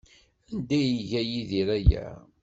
[0.51, 2.05] Anda ay iga Yidir aya?